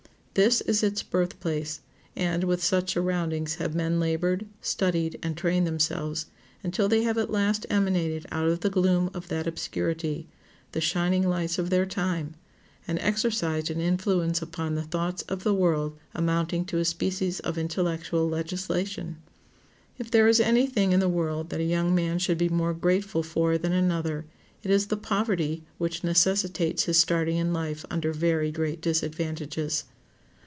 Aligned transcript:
This 0.33 0.61
is 0.61 0.81
its 0.81 1.03
birthplace, 1.03 1.81
and 2.15 2.45
with 2.45 2.63
such 2.63 2.93
surroundings 2.93 3.55
have 3.55 3.75
men 3.75 3.99
labored, 3.99 4.45
studied, 4.61 5.19
and 5.21 5.35
trained 5.35 5.67
themselves, 5.67 6.27
until 6.63 6.87
they 6.87 7.03
have 7.03 7.17
at 7.17 7.29
last 7.29 7.65
emanated 7.69 8.25
out 8.31 8.47
of 8.47 8.61
the 8.61 8.69
gloom 8.69 9.09
of 9.13 9.27
that 9.27 9.45
obscurity, 9.45 10.29
the 10.71 10.79
shining 10.79 11.27
lights 11.27 11.59
of 11.59 11.69
their 11.69 11.85
time, 11.85 12.35
and 12.87 12.97
exercised 12.99 13.69
an 13.69 13.81
influence 13.81 14.41
upon 14.41 14.75
the 14.75 14.83
thoughts 14.83 15.21
of 15.23 15.43
the 15.43 15.53
world 15.53 15.97
amounting 16.15 16.63
to 16.63 16.77
a 16.77 16.85
species 16.85 17.41
of 17.41 17.57
intellectual 17.57 18.29
legislation. 18.29 19.17
If 19.97 20.09
there 20.09 20.29
is 20.29 20.39
any 20.39 20.65
thing 20.65 20.93
in 20.93 21.01
the 21.01 21.09
world 21.09 21.49
that 21.49 21.59
a 21.59 21.65
young 21.65 21.93
man 21.93 22.19
should 22.19 22.37
be 22.37 22.47
more 22.47 22.73
grateful 22.73 23.21
for 23.21 23.57
than 23.57 23.73
another, 23.73 24.23
it 24.63 24.71
is 24.71 24.87
the 24.87 24.95
poverty 24.95 25.65
which 25.77 26.05
necessitates 26.05 26.85
his 26.85 26.97
starting 26.97 27.35
in 27.35 27.51
life 27.51 27.83
under 27.91 28.13
very 28.13 28.49
great 28.49 28.79
disadvantages. 28.79 29.83